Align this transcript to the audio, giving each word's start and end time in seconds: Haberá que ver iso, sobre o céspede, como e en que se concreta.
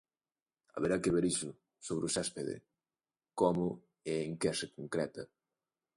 Haberá 0.75 0.97
que 1.03 1.13
ver 1.15 1.25
iso, 1.33 1.49
sobre 1.87 2.05
o 2.07 2.13
céspede, 2.15 2.55
como 3.39 3.65
e 4.11 4.13
en 4.27 4.31
que 4.39 4.51
se 4.59 4.67
concreta. 4.75 5.23